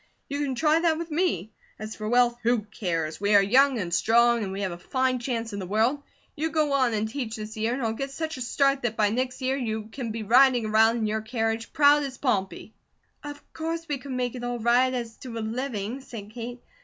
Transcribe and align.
You 0.29 0.39
can 0.41 0.55
try 0.55 0.79
that 0.79 0.97
with 0.97 1.11
me. 1.11 1.51
As 1.77 1.95
for 1.95 2.09
wealth, 2.09 2.35
who 2.41 2.61
cares? 2.63 3.21
We 3.21 3.35
are 3.35 3.43
young 3.43 3.77
and 3.77 3.93
strong, 3.93 4.41
and 4.43 4.51
we 4.51 4.61
have 4.61 4.71
a 4.71 4.77
fine 4.79 5.19
chance 5.19 5.53
in 5.53 5.59
the 5.59 5.67
world. 5.67 6.01
You 6.35 6.49
go 6.49 6.73
on 6.73 6.95
and 6.95 7.07
teach 7.07 7.35
this 7.35 7.55
year, 7.55 7.73
and 7.75 7.83
I'll 7.83 7.93
get 7.93 8.09
such 8.09 8.35
a 8.37 8.41
start 8.41 8.81
that 8.81 8.97
by 8.97 9.11
next 9.11 9.43
year 9.43 9.55
you 9.57 9.89
can 9.91 10.09
be 10.09 10.23
riding 10.23 10.65
around 10.65 10.97
in 10.97 11.05
your 11.05 11.21
carriage, 11.21 11.71
proud 11.71 12.01
as 12.01 12.17
Pompey." 12.17 12.73
"Of 13.23 13.43
course 13.53 13.87
we 13.87 13.99
could 13.99 14.13
make 14.13 14.33
it 14.33 14.43
all 14.43 14.57
right, 14.57 14.91
as 14.91 15.17
to 15.17 15.37
a 15.37 15.39
living," 15.47 16.01
said 16.01 16.31
Kate. 16.31 16.63